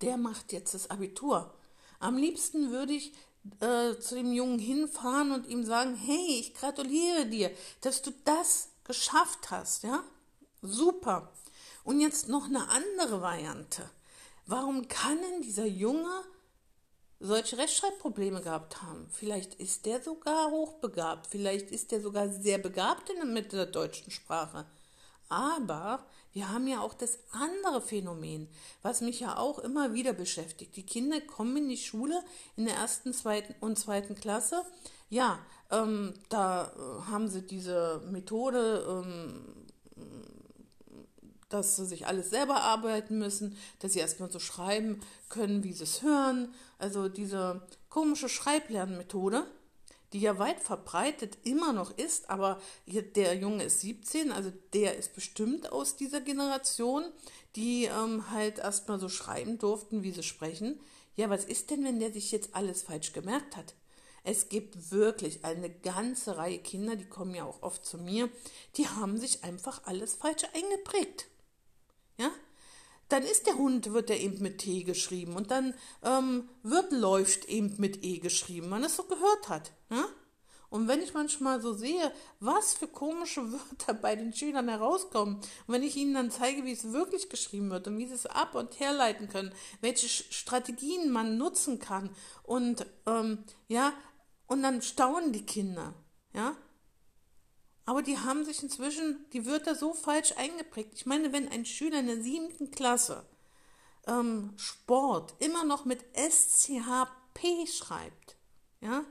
der 0.00 0.16
macht 0.16 0.52
jetzt 0.52 0.74
das 0.74 0.90
Abitur. 0.90 1.54
Am 2.00 2.16
liebsten 2.16 2.70
würde 2.70 2.92
ich 2.92 3.12
äh, 3.60 3.98
zu 3.98 4.14
dem 4.14 4.32
Jungen 4.32 4.58
hinfahren 4.58 5.32
und 5.32 5.46
ihm 5.46 5.64
sagen, 5.64 5.94
hey, 5.94 6.38
ich 6.40 6.54
gratuliere 6.54 7.26
dir, 7.26 7.50
dass 7.80 8.02
du 8.02 8.12
das 8.24 8.68
geschafft 8.84 9.50
hast, 9.50 9.82
ja? 9.82 10.02
Super. 10.62 11.32
Und 11.84 12.00
jetzt 12.00 12.28
noch 12.28 12.46
eine 12.46 12.68
andere 12.68 13.20
Variante. 13.22 13.88
Warum 14.46 14.88
kann 14.88 15.20
denn 15.20 15.42
dieser 15.42 15.66
Junge 15.66 16.22
solche 17.20 17.58
Rechtschreibprobleme 17.58 18.40
gehabt 18.40 18.82
haben? 18.82 19.08
Vielleicht 19.10 19.54
ist 19.54 19.86
der 19.86 20.02
sogar 20.02 20.50
hochbegabt, 20.50 21.26
vielleicht 21.26 21.70
ist 21.70 21.92
der 21.92 22.00
sogar 22.00 22.28
sehr 22.28 22.58
begabt 22.58 23.10
in 23.10 23.16
der 23.16 23.26
Mitte 23.26 23.56
der 23.56 23.66
deutschen 23.66 24.10
Sprache. 24.10 24.66
Aber 25.28 26.06
wir 26.32 26.50
haben 26.50 26.66
ja 26.68 26.80
auch 26.80 26.94
das 26.94 27.18
andere 27.32 27.80
Phänomen, 27.80 28.48
was 28.82 29.00
mich 29.00 29.20
ja 29.20 29.36
auch 29.36 29.58
immer 29.58 29.94
wieder 29.94 30.12
beschäftigt. 30.12 30.76
Die 30.76 30.86
Kinder 30.86 31.20
kommen 31.20 31.56
in 31.56 31.68
die 31.68 31.76
Schule 31.76 32.22
in 32.56 32.66
der 32.66 32.76
ersten 32.76 33.12
zweiten 33.12 33.54
und 33.60 33.78
zweiten 33.78 34.14
Klasse. 34.14 34.62
Ja, 35.08 35.38
ähm, 35.70 36.14
da 36.28 36.66
äh, 36.66 37.10
haben 37.10 37.28
sie 37.28 37.42
diese 37.42 38.02
Methode, 38.10 38.84
ähm, 38.88 39.44
dass 41.48 41.76
sie 41.76 41.86
sich 41.86 42.06
alles 42.06 42.30
selber 42.30 42.62
arbeiten 42.62 43.18
müssen, 43.18 43.56
dass 43.78 43.94
sie 43.94 44.00
erstmal 44.00 44.30
so 44.30 44.38
schreiben 44.38 45.00
können, 45.30 45.64
wie 45.64 45.72
sie 45.72 45.84
es 45.84 46.02
hören. 46.02 46.52
Also 46.78 47.08
diese 47.08 47.62
komische 47.88 48.28
Schreiblernmethode 48.28 49.46
die 50.12 50.20
ja 50.20 50.38
weit 50.38 50.60
verbreitet 50.60 51.38
immer 51.44 51.72
noch 51.72 51.96
ist, 51.96 52.30
aber 52.30 52.60
der 52.86 53.36
Junge 53.36 53.64
ist 53.64 53.80
17, 53.80 54.32
also 54.32 54.52
der 54.72 54.96
ist 54.96 55.14
bestimmt 55.14 55.70
aus 55.72 55.96
dieser 55.96 56.20
Generation, 56.20 57.04
die 57.56 57.84
ähm, 57.84 58.30
halt 58.30 58.58
erstmal 58.58 58.98
so 58.98 59.08
schreiben 59.08 59.58
durften, 59.58 60.02
wie 60.02 60.12
sie 60.12 60.22
sprechen. 60.22 60.80
Ja, 61.16 61.28
was 61.28 61.44
ist 61.44 61.70
denn, 61.70 61.84
wenn 61.84 62.00
der 62.00 62.12
sich 62.12 62.32
jetzt 62.32 62.54
alles 62.54 62.82
falsch 62.82 63.12
gemerkt 63.12 63.56
hat? 63.56 63.74
Es 64.24 64.48
gibt 64.48 64.90
wirklich 64.90 65.44
eine 65.44 65.70
ganze 65.70 66.36
Reihe 66.36 66.58
Kinder, 66.58 66.96
die 66.96 67.08
kommen 67.08 67.34
ja 67.34 67.44
auch 67.44 67.62
oft 67.62 67.84
zu 67.84 67.98
mir, 67.98 68.28
die 68.76 68.86
haben 68.86 69.18
sich 69.18 69.44
einfach 69.44 69.82
alles 69.84 70.14
falsch 70.14 70.44
eingeprägt. 70.54 71.26
Ja, 72.18 72.30
dann 73.08 73.22
ist 73.22 73.46
der 73.46 73.56
Hund, 73.56 73.92
wird 73.92 74.10
er 74.10 74.20
eben 74.20 74.42
mit 74.42 74.58
T 74.58 74.82
geschrieben 74.82 75.36
und 75.36 75.50
dann 75.50 75.74
ähm, 76.02 76.48
wird 76.62 76.92
läuft 76.92 77.46
eben 77.46 77.74
mit 77.78 78.04
E 78.04 78.18
geschrieben, 78.18 78.68
man 78.68 78.84
es 78.84 78.96
so 78.96 79.04
gehört 79.04 79.48
hat. 79.48 79.72
Ja? 79.90 80.04
Und 80.70 80.86
wenn 80.86 81.00
ich 81.00 81.14
manchmal 81.14 81.62
so 81.62 81.72
sehe, 81.72 82.12
was 82.40 82.74
für 82.74 82.88
komische 82.88 83.52
Wörter 83.52 83.94
bei 83.94 84.14
den 84.16 84.34
Schülern 84.34 84.68
herauskommen, 84.68 85.36
und 85.36 85.44
wenn 85.66 85.82
ich 85.82 85.96
ihnen 85.96 86.14
dann 86.14 86.30
zeige, 86.30 86.64
wie 86.64 86.72
es 86.72 86.92
wirklich 86.92 87.30
geschrieben 87.30 87.70
wird 87.70 87.86
und 87.88 87.96
wie 87.98 88.06
sie 88.06 88.14
es 88.14 88.26
ab- 88.26 88.54
und 88.54 88.78
herleiten 88.78 89.28
können, 89.28 89.52
welche 89.80 90.08
Strategien 90.08 91.10
man 91.10 91.38
nutzen 91.38 91.78
kann 91.78 92.10
und 92.42 92.86
ähm, 93.06 93.44
ja, 93.68 93.94
und 94.46 94.62
dann 94.62 94.82
staunen 94.82 95.32
die 95.32 95.46
Kinder, 95.46 95.94
ja, 96.34 96.56
aber 97.88 98.02
die 98.02 98.18
haben 98.18 98.44
sich 98.44 98.62
inzwischen 98.62 99.24
die 99.32 99.46
Wörter 99.46 99.74
so 99.74 99.94
falsch 99.94 100.34
eingeprägt. 100.36 100.92
Ich 100.94 101.06
meine, 101.06 101.32
wenn 101.32 101.48
ein 101.48 101.64
Schüler 101.64 102.00
in 102.00 102.06
der 102.06 102.20
siebten 102.20 102.70
Klasse 102.70 103.24
ähm, 104.06 104.52
Sport 104.58 105.34
immer 105.38 105.64
noch 105.64 105.86
mit 105.86 106.04
SCHP 106.14 107.66
schreibt, 107.66 108.36
ja, 108.82 109.06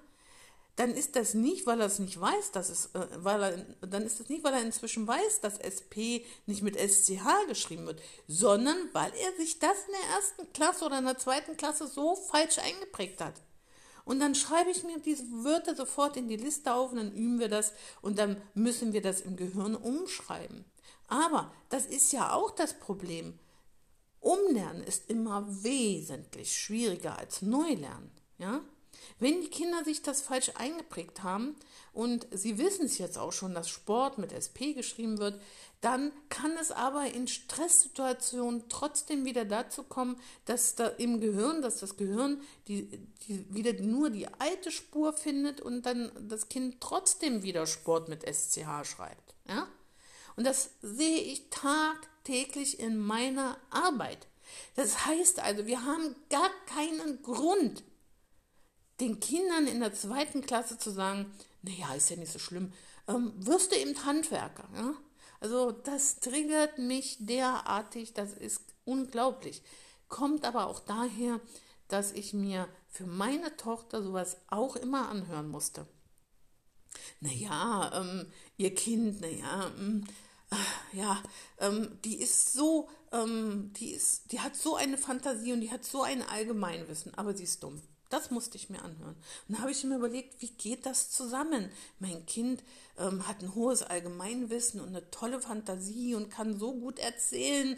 dann 0.76 0.92
ist 0.92 1.16
das 1.16 1.34
nicht, 1.34 1.66
weil 1.66 1.82
er 1.82 1.88
es 1.88 1.98
nicht 1.98 2.22
weiß, 2.22 2.52
dass 2.52 2.70
es, 2.70 2.94
äh, 2.94 3.08
weil 3.16 3.42
er, 3.42 3.58
dann 3.88 4.04
ist 4.04 4.20
das 4.20 4.30
nicht, 4.30 4.44
weil 4.44 4.54
er 4.54 4.62
inzwischen 4.62 5.08
weiß, 5.08 5.42
dass 5.42 5.58
SP 5.58 6.22
nicht 6.46 6.62
mit 6.62 6.78
SCH 6.78 7.48
geschrieben 7.48 7.88
wird, 7.88 8.00
sondern 8.28 8.78
weil 8.94 9.12
er 9.16 9.36
sich 9.38 9.58
das 9.58 9.86
in 9.88 9.94
der 9.94 10.18
ersten 10.18 10.54
Klasse 10.54 10.86
oder 10.86 11.00
in 11.00 11.06
der 11.06 11.18
zweiten 11.18 11.58
Klasse 11.58 11.88
so 11.88 12.16
falsch 12.16 12.60
eingeprägt 12.60 13.22
hat. 13.22 13.42
Und 14.08 14.22
dann 14.22 14.36
schreibe 14.36 14.72
ich 14.72 14.86
mir 14.86 15.00
diese 15.00 15.26
Wörter 15.44 15.76
sofort 15.76 16.16
in 16.16 16.30
die 16.30 16.38
Liste 16.38 16.74
auf 16.74 16.92
und 16.92 16.98
dann 16.98 17.12
üben 17.12 17.40
wir 17.40 17.50
das 17.50 17.74
und 18.02 18.18
dann 18.18 18.42
müssen 18.54 18.94
wir 18.94 19.02
das 19.02 19.20
im 19.20 19.36
Gehirn 19.36 19.76
umschreiben. 19.76 20.64
Aber 21.10 21.52
das 21.68 21.86
ist 21.86 22.14
ja 22.14 22.32
auch 22.32 22.52
das 22.52 22.80
Problem. 22.80 23.38
Umlernen 24.22 24.82
ist 24.82 25.10
immer 25.10 25.46
wesentlich 25.62 26.56
schwieriger 26.56 27.20
als 27.20 27.42
Neulernen. 27.42 28.10
Ja? 28.38 28.62
Wenn 29.20 29.42
die 29.42 29.50
Kinder 29.50 29.84
sich 29.84 30.02
das 30.02 30.22
falsch 30.22 30.52
eingeprägt 30.56 31.24
haben 31.24 31.56
und 31.94 32.28
sie 32.32 32.58
wissen 32.58 32.86
es 32.86 32.98
jetzt 32.98 33.18
auch 33.18 33.32
schon, 33.32 33.54
dass 33.54 33.70
Sport 33.70 34.18
mit 34.18 34.32
SP 34.32 34.74
geschrieben 34.74 35.18
wird, 35.18 35.40
dann 35.82 36.12
kann 36.30 36.58
es 36.60 36.72
aber 36.72 37.06
in 37.06 37.28
Stresssituationen 37.28 38.68
trotzdem 38.70 39.26
wieder 39.26 39.46
dazu 39.46 39.84
kommen, 39.84 40.20
dass 40.46 40.76
da 40.76 40.88
im 40.88 41.20
Gehirn, 41.20 41.62
dass 41.62 41.78
das 41.78 41.98
Gehirn 41.98 42.42
die, 42.68 42.86
die 43.28 43.54
wieder 43.54 43.74
nur 43.82 44.10
die 44.10 44.28
alte 44.40 44.72
Spur 44.72 45.14
findet 45.14 45.62
und 45.62 45.86
dann 45.86 46.12
das 46.28 46.50
Kind 46.50 46.82
trotzdem 46.82 47.44
wieder 47.44 47.68
Sport 47.68 48.10
mit 48.10 48.24
SCH 48.24 48.86
schreibt. 48.86 49.36
Ja? 49.48 49.68
Und 50.36 50.46
das 50.46 50.72
sehe 50.82 51.20
ich 51.20 51.50
tagtäglich 51.50 52.80
in 52.80 52.98
meiner 52.98 53.58
Arbeit. 53.70 54.28
Das 54.76 55.06
heißt 55.06 55.40
also, 55.40 55.66
wir 55.66 55.84
haben 55.84 56.16
gar 56.30 56.50
keinen 56.68 57.22
Grund, 57.22 57.84
den 59.00 59.20
Kindern 59.20 59.68
in 59.68 59.80
der 59.80 59.94
zweiten 59.94 60.42
Klasse 60.42 60.78
zu 60.78 60.92
sagen, 60.92 61.32
naja, 61.62 61.94
ist 61.96 62.10
ja 62.10 62.16
nicht 62.16 62.32
so 62.32 62.40
schlimm, 62.40 62.74
ähm, 63.08 63.34
wirst 63.38 63.72
du 63.72 63.76
eben 63.76 64.06
Handwerker. 64.06 64.68
Ja? 64.76 64.94
Also 65.40 65.72
das 65.72 66.20
triggert 66.20 66.80
mich 66.80 67.18
derartig, 67.20 68.14
das 68.14 68.34
ist 68.34 68.62
unglaublich. 68.86 69.62
Kommt 70.08 70.46
aber 70.46 70.68
auch 70.68 70.80
daher, 70.80 71.40
dass 71.88 72.12
ich 72.12 72.34
mir 72.34 72.68
für 72.90 73.06
meine 73.06 73.56
Tochter 73.58 74.02
sowas 74.02 74.38
auch 74.48 74.76
immer 74.76 75.10
anhören 75.10 75.50
musste. 75.50 75.86
Naja, 77.20 77.92
ähm, 77.94 78.32
ihr 78.58 78.74
Kind, 78.74 79.22
naja, 79.22 79.72
ähm, 79.78 80.06
äh, 80.50 80.98
ja, 80.98 81.22
ähm, 81.60 82.00
die 82.04 82.20
ist 82.20 82.54
so, 82.54 82.90
ähm, 83.12 83.72
die 83.74 83.92
ist, 83.92 84.32
die 84.32 84.40
hat 84.40 84.56
so 84.56 84.76
eine 84.76 84.98
Fantasie 84.98 85.54
und 85.54 85.62
die 85.62 85.72
hat 85.72 85.86
so 85.86 86.04
ein 86.04 86.24
Allgemeinwissen, 86.24 87.14
aber 87.16 87.36
sie 87.36 87.44
ist 87.44 87.64
dumm. 87.64 87.82
Das 88.10 88.32
musste 88.32 88.58
ich 88.58 88.70
mir 88.70 88.82
anhören. 88.82 89.16
Und 89.48 89.56
da 89.58 89.62
habe 89.62 89.72
ich 89.72 89.84
mir 89.84 89.98
überlegt, 89.98 90.42
wie 90.42 90.50
geht 90.52 90.86
das 90.86 91.10
zusammen? 91.12 91.70
Mein 92.00 92.26
Kind 92.26 92.64
ähm, 92.98 93.28
hat 93.28 93.42
ein 93.42 93.54
hohes 93.56 93.84
Allgemeinwissen 93.84 94.80
und 94.80 94.90
eine 94.90 95.10
tolle 95.12 95.42
Fantasie 95.42 96.16
und 96.16 96.30
kann 96.30 96.58
so 96.58 96.74
gut 96.74 97.00
erzählen, 97.00 97.78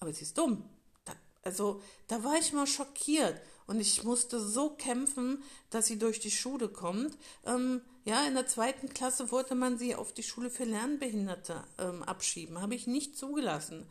aber 0.00 0.12
sie 0.12 0.22
ist 0.22 0.36
dumm. 0.36 0.64
Da, 1.04 1.14
also 1.42 1.80
da 2.08 2.22
war 2.22 2.36
ich 2.38 2.52
mal 2.52 2.66
schockiert 2.66 3.40
und 3.66 3.80
ich 3.80 4.04
musste 4.04 4.40
so 4.40 4.70
kämpfen, 4.70 5.42
dass 5.70 5.86
sie 5.86 5.98
durch 5.98 6.20
die 6.20 6.30
Schule 6.30 6.68
kommt. 6.68 7.16
Ähm, 7.44 7.80
Ja, 8.04 8.24
in 8.28 8.34
der 8.34 8.46
zweiten 8.46 8.88
Klasse 8.88 9.32
wollte 9.32 9.56
man 9.56 9.78
sie 9.78 9.96
auf 9.96 10.12
die 10.12 10.22
Schule 10.22 10.48
für 10.48 10.64
Lernbehinderte 10.64 11.64
ähm, 11.78 12.04
abschieben. 12.04 12.60
Habe 12.60 12.76
ich 12.76 12.86
nicht 12.86 13.18
zugelassen. 13.18 13.84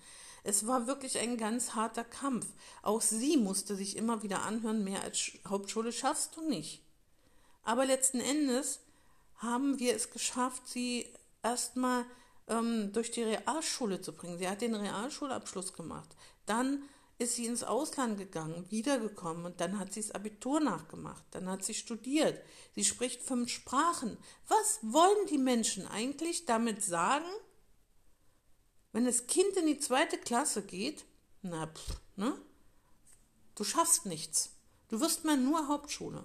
Es 0.46 0.68
war 0.68 0.86
wirklich 0.86 1.18
ein 1.18 1.38
ganz 1.38 1.74
harter 1.74 2.04
Kampf. 2.04 2.46
Auch 2.84 3.02
sie 3.02 3.36
musste 3.36 3.75
sich 3.75 3.98
immer 3.98 4.22
wieder 4.22 4.44
anhören, 4.44 4.84
mehr 4.84 5.02
als 5.02 5.32
Hauptschule 5.48 5.92
schaffst 5.92 6.38
du 6.38 6.48
nicht. 6.48 6.84
Aber 7.64 7.84
letzten 7.84 8.20
Endes 8.20 8.82
haben 9.38 9.80
wir 9.80 9.96
es 9.96 10.12
geschafft, 10.12 10.68
sie 10.68 11.08
erstmal 11.42 12.06
ähm, 12.48 12.94
durch 12.94 13.10
die 13.10 13.24
Realschule 13.24 14.02
zu 14.02 14.14
bringen. 14.14 14.38
Sie 14.38 14.48
hat 14.48 14.62
den 14.62 14.75
Realschulabschluss 14.75 15.74
gemacht. 15.74 16.16
Dann 16.46 16.84
ist 17.18 17.38
sie 17.38 17.48
ins 17.48 17.64
Ausland 17.64 18.20
gegangen, 18.20 18.70
wiedergekommen 18.70 19.46
und 19.46 19.62
dann 19.62 19.80
hat 19.80 19.94
sie 19.94 20.02
das 20.02 20.12
Abitur 20.12 20.60
nachgemacht. 20.60 21.24
Dann 21.32 21.50
hat 21.50 21.64
sie 21.64 21.74
studiert. 21.74 22.40
Sie 22.75 22.84
spricht 22.86 23.24
fünf 23.24 23.50
Sprachen. 23.50 24.16
Was 24.48 24.78
wollen 24.84 25.25
die 25.32 25.40
Menschen 25.40 25.88
eigentlich 25.88 26.46
damit 26.46 26.84
sagen, 26.84 27.25
wenn 28.96 29.04
das 29.04 29.28
Kind 29.28 29.58
in 29.58 29.66
die 29.66 29.78
zweite 29.78 30.18
Klasse 30.18 30.62
geht? 30.62 31.04
Na, 31.42 31.68
pff, 31.68 32.00
ne? 32.16 32.34
Du 33.54 33.66
schaffst 33.66 34.06
nichts. 34.06 34.52
Du 34.88 35.02
wirst 35.02 35.25
mal 35.25 35.36
nur 35.36 35.68
Hauptschule. 35.68 36.24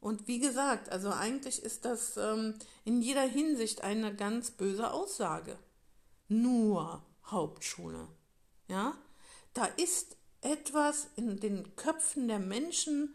Und 0.00 0.26
wie 0.26 0.40
gesagt, 0.40 0.88
also 0.88 1.10
eigentlich 1.10 1.62
ist 1.62 1.84
das 1.84 2.16
ähm, 2.16 2.54
in 2.84 3.02
jeder 3.02 3.22
Hinsicht 3.22 3.82
eine 3.82 4.12
ganz 4.12 4.50
böse 4.50 4.90
Aussage. 4.90 5.56
Nur 6.26 7.06
Hauptschule. 7.26 8.08
Ja? 8.66 8.98
Da 9.54 9.66
ist 9.66 10.16
etwas 10.40 11.06
in 11.14 11.38
den 11.38 11.76
Köpfen 11.76 12.26
der 12.26 12.40
Menschen, 12.40 13.14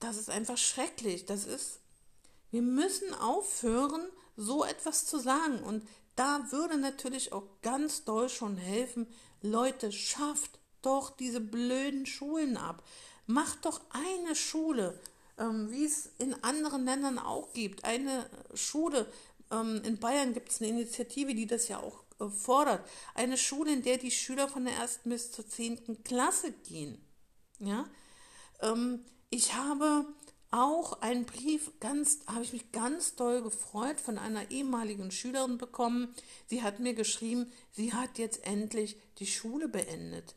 das 0.00 0.16
ist 0.16 0.28
einfach 0.28 0.58
schrecklich. 0.58 1.24
Das 1.24 1.46
ist, 1.46 1.78
wir 2.50 2.62
müssen 2.62 3.14
aufhören, 3.14 4.08
so 4.36 4.64
etwas 4.64 5.06
zu 5.06 5.20
sagen. 5.20 5.60
Und 5.62 5.86
da 6.16 6.50
würde 6.50 6.78
natürlich 6.78 7.32
auch 7.32 7.46
ganz 7.62 8.04
doll 8.04 8.28
schon 8.28 8.56
helfen, 8.56 9.06
Leute, 9.42 9.92
schafft 9.92 10.58
doch 10.82 11.10
diese 11.10 11.40
blöden 11.40 12.06
Schulen 12.06 12.56
ab. 12.56 12.82
Macht 13.26 13.64
doch 13.64 13.80
eine 13.90 14.34
Schule, 14.34 14.98
ähm, 15.38 15.70
wie 15.70 15.84
es 15.84 16.10
in 16.18 16.34
anderen 16.42 16.84
Ländern 16.84 17.18
auch 17.18 17.52
gibt. 17.52 17.84
Eine 17.84 18.28
Schule, 18.54 19.06
ähm, 19.50 19.82
in 19.84 19.98
Bayern 19.98 20.32
gibt 20.32 20.50
es 20.50 20.60
eine 20.60 20.70
Initiative, 20.70 21.34
die 21.34 21.46
das 21.46 21.68
ja 21.68 21.78
auch 21.78 22.04
fordert. 22.30 22.88
Eine 23.14 23.36
Schule, 23.36 23.72
in 23.72 23.82
der 23.82 23.98
die 23.98 24.10
Schüler 24.10 24.48
von 24.48 24.64
der 24.64 24.74
ersten 24.74 25.10
bis 25.10 25.32
zur 25.32 25.46
zehnten 25.46 26.02
Klasse 26.02 26.52
gehen. 26.52 26.98
Ja, 27.58 27.86
ähm, 28.60 29.04
ich 29.28 29.54
habe 29.54 30.06
auch 30.50 31.00
einen 31.02 31.24
Brief, 31.24 31.72
ganz, 31.80 32.20
habe 32.26 32.42
ich 32.42 32.52
mich 32.52 32.72
ganz 32.72 33.14
doll 33.14 33.42
gefreut, 33.42 34.00
von 34.00 34.18
einer 34.18 34.50
ehemaligen 34.50 35.10
Schülerin 35.10 35.58
bekommen. 35.58 36.14
Sie 36.46 36.62
hat 36.62 36.80
mir 36.80 36.94
geschrieben, 36.94 37.50
sie 37.72 37.92
hat 37.92 38.18
jetzt 38.18 38.46
endlich 38.46 38.96
die 39.18 39.26
Schule 39.26 39.68
beendet. 39.68 40.34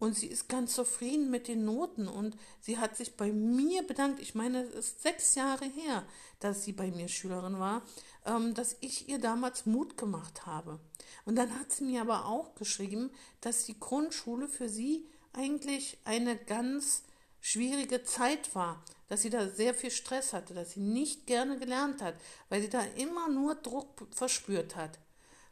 Und 0.00 0.16
sie 0.16 0.28
ist 0.28 0.48
ganz 0.48 0.74
zufrieden 0.74 1.30
mit 1.30 1.46
den 1.46 1.66
Noten 1.66 2.08
und 2.08 2.34
sie 2.58 2.78
hat 2.78 2.96
sich 2.96 3.18
bei 3.18 3.32
mir 3.32 3.82
bedankt. 3.82 4.18
Ich 4.18 4.34
meine, 4.34 4.62
es 4.62 4.74
ist 4.74 5.02
sechs 5.02 5.34
Jahre 5.34 5.66
her, 5.66 6.06
dass 6.38 6.64
sie 6.64 6.72
bei 6.72 6.90
mir 6.90 7.06
Schülerin 7.06 7.58
war, 7.58 7.82
ähm, 8.24 8.54
dass 8.54 8.76
ich 8.80 9.10
ihr 9.10 9.18
damals 9.18 9.66
Mut 9.66 9.98
gemacht 9.98 10.46
habe. 10.46 10.80
Und 11.26 11.36
dann 11.36 11.54
hat 11.58 11.70
sie 11.70 11.84
mir 11.84 12.00
aber 12.00 12.24
auch 12.24 12.54
geschrieben, 12.54 13.10
dass 13.42 13.66
die 13.66 13.78
Grundschule 13.78 14.48
für 14.48 14.70
sie 14.70 15.06
eigentlich 15.34 15.98
eine 16.04 16.34
ganz 16.34 17.02
schwierige 17.40 18.04
Zeit 18.04 18.54
war, 18.54 18.84
dass 19.08 19.22
sie 19.22 19.30
da 19.30 19.48
sehr 19.48 19.74
viel 19.74 19.90
Stress 19.90 20.32
hatte, 20.32 20.54
dass 20.54 20.72
sie 20.72 20.80
nicht 20.80 21.26
gerne 21.26 21.58
gelernt 21.58 22.00
hat, 22.00 22.14
weil 22.48 22.62
sie 22.62 22.68
da 22.68 22.82
immer 22.96 23.28
nur 23.28 23.56
Druck 23.56 24.06
verspürt 24.12 24.76
hat. 24.76 24.98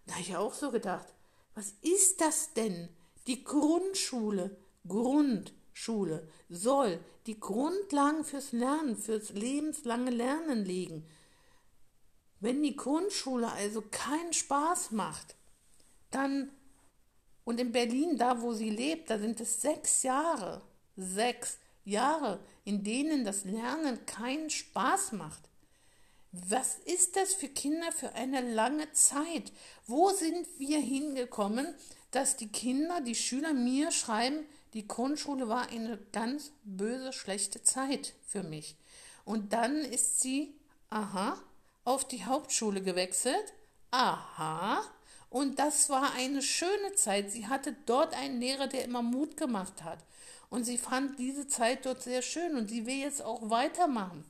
Da 0.06 0.14
habe 0.14 0.22
ich 0.22 0.36
auch 0.36 0.54
so 0.54 0.70
gedacht, 0.70 1.06
was 1.54 1.74
ist 1.82 2.20
das 2.20 2.54
denn? 2.54 2.88
Die 3.26 3.42
Grundschule, 3.42 4.56
Grundschule 4.86 6.28
soll 6.48 7.00
die 7.26 7.40
Grundlagen 7.40 8.24
fürs 8.24 8.52
Lernen, 8.52 8.96
fürs 8.96 9.30
lebenslange 9.30 10.10
Lernen 10.10 10.64
legen. 10.64 11.06
Wenn 12.40 12.62
die 12.62 12.76
Grundschule 12.76 13.50
also 13.50 13.82
keinen 13.82 14.32
Spaß 14.32 14.92
macht, 14.92 15.34
dann, 16.10 16.50
und 17.44 17.60
in 17.60 17.72
Berlin, 17.72 18.16
da 18.16 18.40
wo 18.40 18.54
sie 18.54 18.70
lebt, 18.70 19.10
da 19.10 19.18
sind 19.18 19.40
es 19.40 19.60
sechs 19.60 20.04
Jahre, 20.04 20.62
sechs 20.96 21.58
Jahre, 21.88 22.40
in 22.64 22.84
denen 22.84 23.24
das 23.24 23.44
Lernen 23.44 24.04
keinen 24.06 24.50
Spaß 24.50 25.12
macht. 25.12 25.48
Was 26.32 26.78
ist 26.84 27.16
das 27.16 27.34
für 27.34 27.48
Kinder 27.48 27.90
für 27.90 28.14
eine 28.14 28.40
lange 28.40 28.92
Zeit? 28.92 29.52
Wo 29.86 30.10
sind 30.10 30.46
wir 30.58 30.78
hingekommen, 30.78 31.74
dass 32.10 32.36
die 32.36 32.48
Kinder, 32.48 33.00
die 33.00 33.14
Schüler 33.14 33.54
mir 33.54 33.90
schreiben, 33.90 34.46
die 34.74 34.86
Grundschule 34.86 35.48
war 35.48 35.68
eine 35.68 35.98
ganz 36.12 36.52
böse, 36.64 37.12
schlechte 37.12 37.62
Zeit 37.62 38.14
für 38.26 38.42
mich. 38.42 38.76
Und 39.24 39.52
dann 39.52 39.78
ist 39.78 40.20
sie, 40.20 40.54
aha, 40.90 41.38
auf 41.84 42.06
die 42.06 42.24
Hauptschule 42.24 42.82
gewechselt. 42.82 43.54
Aha. 43.90 44.82
Und 45.30 45.58
das 45.58 45.88
war 45.90 46.12
eine 46.14 46.42
schöne 46.42 46.94
Zeit. 46.94 47.30
Sie 47.30 47.46
hatte 47.46 47.74
dort 47.86 48.14
einen 48.14 48.40
Lehrer, 48.40 48.66
der 48.66 48.84
immer 48.84 49.02
Mut 49.02 49.36
gemacht 49.36 49.82
hat. 49.82 49.98
Und 50.50 50.64
sie 50.64 50.78
fand 50.78 51.18
diese 51.18 51.46
Zeit 51.46 51.84
dort 51.84 52.02
sehr 52.02 52.22
schön 52.22 52.56
und 52.56 52.68
sie 52.68 52.86
will 52.86 52.96
jetzt 52.96 53.22
auch 53.22 53.50
weitermachen. 53.50 54.24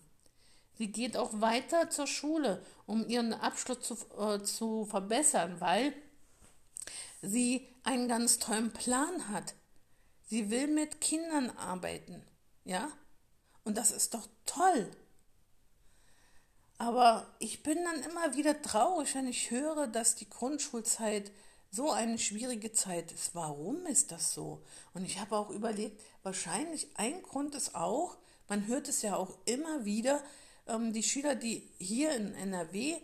Sie 0.77 0.93
geht 0.93 1.17
auch 1.17 1.41
weiter 1.41 1.91
zur 1.91 2.07
Schule, 2.07 2.65
um 2.87 3.09
ihren 3.09 3.35
Abschluss 3.35 3.81
zu, 3.81 3.97
äh, 4.17 4.43
zu 4.43 4.85
verbessern, 4.87 5.61
weil 5.61 5.93
sie 7.21 7.69
einen 7.83 8.09
ganz 8.09 8.39
tollen 8.39 8.73
Plan 8.73 9.29
hat. 9.29 9.55
Sie 10.27 10.51
will 10.51 10.69
mit 10.69 11.01
Kindern 11.01 11.51
arbeiten, 11.51 12.23
ja? 12.65 12.91
Und 13.65 13.77
das 13.77 13.91
ist 13.91 14.15
doch 14.15 14.29
toll. 14.47 14.91
Aber 16.79 17.27
ich 17.41 17.65
bin 17.65 17.85
dann 17.85 18.03
immer 18.03 18.35
wieder 18.35 18.63
traurig, 18.63 19.15
wenn 19.15 19.27
ich 19.27 19.51
höre, 19.51 19.89
dass 19.89 20.15
die 20.15 20.31
Grundschulzeit 20.31 21.33
so 21.71 21.91
eine 21.91 22.19
schwierige 22.19 22.73
Zeit 22.73 23.13
ist. 23.13 23.35
Warum 23.35 23.87
ist 23.87 24.11
das 24.13 24.33
so? 24.33 24.63
Und 24.95 25.05
ich 25.05 25.19
habe 25.21 25.37
auch 25.37 25.51
überlegt, 25.51 26.01
wahrscheinlich 26.23 26.89
ein 26.95 27.23
Grund 27.23 27.55
ist 27.55 27.75
auch, 27.75 28.17
man 28.49 28.67
hört 28.67 28.89
es 28.89 29.03
ja 29.03 29.17
auch 29.17 29.39
immer 29.45 29.85
wieder, 29.85 30.23
ähm, 30.67 30.93
die 30.93 31.03
Schüler, 31.03 31.35
die 31.35 31.69
hier 31.79 32.13
in 32.13 32.35
NRW 32.35 32.97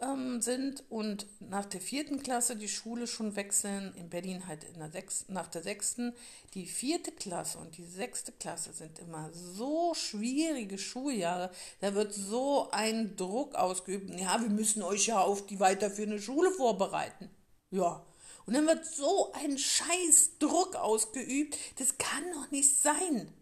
ähm, 0.00 0.40
sind 0.40 0.84
und 0.90 1.26
nach 1.40 1.64
der 1.64 1.80
vierten 1.80 2.22
Klasse 2.22 2.56
die 2.56 2.68
Schule 2.68 3.06
schon 3.06 3.36
wechseln, 3.36 3.94
in 3.94 4.08
Berlin 4.08 4.46
halt 4.46 4.64
in 4.64 4.78
der 4.78 4.90
sechs, 4.90 5.26
nach 5.28 5.48
der 5.48 5.62
sechsten, 5.62 6.14
die 6.54 6.66
vierte 6.66 7.12
Klasse 7.12 7.58
und 7.58 7.76
die 7.76 7.84
sechste 7.84 8.32
Klasse 8.32 8.72
sind 8.72 8.98
immer 8.98 9.30
so 9.32 9.94
schwierige 9.94 10.78
Schuljahre, 10.78 11.50
da 11.80 11.94
wird 11.94 12.14
so 12.14 12.68
ein 12.70 13.16
Druck 13.16 13.54
ausgeübt, 13.54 14.10
ja, 14.18 14.40
wir 14.40 14.50
müssen 14.50 14.82
euch 14.82 15.06
ja 15.06 15.20
auf 15.20 15.46
die 15.46 15.60
weiterführende 15.60 16.20
Schule 16.20 16.50
vorbereiten. 16.50 17.30
Ja, 17.70 18.04
und 18.46 18.54
dann 18.54 18.66
wird 18.66 18.86
so 18.86 19.32
ein 19.34 19.58
scheiß 19.58 20.38
Druck 20.38 20.74
ausgeübt, 20.76 21.58
das 21.78 21.98
kann 21.98 22.24
doch 22.32 22.50
nicht 22.50 22.78
sein. 22.78 23.32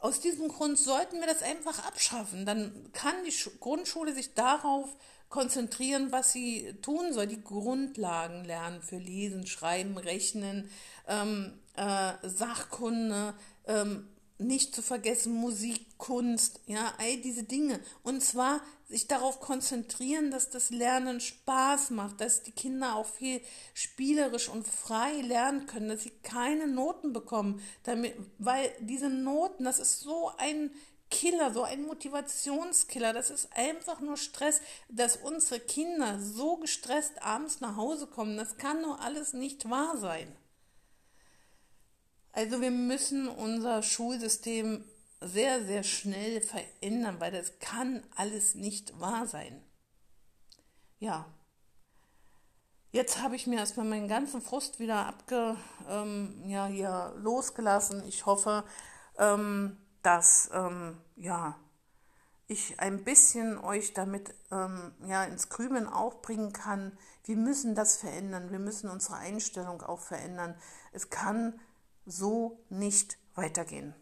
Aus 0.00 0.20
diesem 0.20 0.48
Grund 0.48 0.78
sollten 0.78 1.20
wir 1.20 1.26
das 1.26 1.42
einfach 1.42 1.84
abschaffen. 1.84 2.46
Dann 2.46 2.90
kann 2.92 3.14
die 3.24 3.34
Grundschule 3.60 4.14
sich 4.14 4.34
darauf 4.34 4.88
konzentrieren, 5.28 6.12
was 6.12 6.32
sie 6.32 6.74
tun 6.82 7.12
soll. 7.12 7.26
Die 7.26 7.42
Grundlagen 7.42 8.44
lernen 8.44 8.82
für 8.82 8.98
Lesen, 8.98 9.46
Schreiben, 9.46 9.98
Rechnen, 9.98 10.70
ähm, 11.06 11.58
äh, 11.74 12.14
Sachkunde, 12.22 13.34
ähm, 13.66 14.08
nicht 14.38 14.74
zu 14.74 14.82
vergessen 14.82 15.34
Musik, 15.34 15.98
Kunst, 15.98 16.60
ja, 16.66 16.94
all 16.98 17.16
diese 17.18 17.42
Dinge. 17.42 17.80
Und 18.02 18.22
zwar 18.22 18.60
sich 18.88 19.06
darauf 19.06 19.40
konzentrieren, 19.40 20.30
dass 20.30 20.48
das 20.48 20.70
Lernen 20.70 21.20
Spaß 21.20 21.90
macht, 21.90 22.20
dass 22.20 22.42
die 22.42 22.52
Kinder 22.52 22.94
auch 22.94 23.06
viel 23.06 23.40
spielerisch 23.74 24.48
und 24.48 24.66
frei 24.66 25.20
lernen 25.20 25.66
können, 25.66 25.88
dass 25.88 26.04
sie 26.04 26.12
keine 26.22 26.66
Noten 26.66 27.12
bekommen, 27.12 27.60
damit, 27.82 28.14
weil 28.38 28.70
diese 28.80 29.10
Noten, 29.10 29.64
das 29.64 29.78
ist 29.78 30.00
so 30.00 30.30
ein 30.38 30.70
Killer, 31.10 31.52
so 31.52 31.62
ein 31.62 31.82
Motivationskiller. 31.82 33.12
Das 33.12 33.30
ist 33.30 33.48
einfach 33.54 34.00
nur 34.00 34.16
Stress, 34.16 34.60
dass 34.88 35.16
unsere 35.16 35.60
Kinder 35.60 36.18
so 36.20 36.56
gestresst 36.56 37.22
abends 37.22 37.60
nach 37.60 37.76
Hause 37.76 38.06
kommen. 38.06 38.36
Das 38.36 38.56
kann 38.56 38.82
doch 38.82 39.00
alles 39.00 39.32
nicht 39.32 39.68
wahr 39.70 39.96
sein. 39.96 40.34
Also 42.38 42.60
wir 42.60 42.70
müssen 42.70 43.26
unser 43.26 43.82
Schulsystem 43.82 44.84
sehr, 45.20 45.64
sehr 45.64 45.82
schnell 45.82 46.40
verändern, 46.40 47.16
weil 47.18 47.32
das 47.32 47.58
kann 47.58 48.04
alles 48.14 48.54
nicht 48.54 49.00
wahr 49.00 49.26
sein. 49.26 49.60
Ja. 51.00 51.26
Jetzt 52.92 53.20
habe 53.20 53.34
ich 53.34 53.48
mir 53.48 53.58
erstmal 53.58 53.86
meinen 53.86 54.06
ganzen 54.06 54.40
Frust 54.40 54.78
wieder 54.78 55.04
abge, 55.06 55.56
ähm, 55.88 56.44
ja, 56.46 56.66
hier 56.66 57.12
losgelassen. 57.16 58.06
Ich 58.06 58.24
hoffe, 58.24 58.62
ähm, 59.18 59.76
dass 60.04 60.48
ähm, 60.54 60.96
ja, 61.16 61.58
ich 62.46 62.78
ein 62.78 63.02
bisschen 63.02 63.58
euch 63.58 63.94
damit 63.94 64.32
ähm, 64.52 64.92
ja, 65.08 65.24
ins 65.24 65.48
Grübeln 65.48 65.88
auch 65.88 66.22
bringen 66.22 66.52
kann. 66.52 66.96
Wir 67.24 67.36
müssen 67.36 67.74
das 67.74 67.96
verändern, 67.96 68.52
wir 68.52 68.60
müssen 68.60 68.88
unsere 68.90 69.16
Einstellung 69.16 69.82
auch 69.82 69.98
verändern. 70.00 70.54
Es 70.92 71.10
kann 71.10 71.58
so 72.08 72.58
nicht 72.70 73.18
weitergehen. 73.34 73.94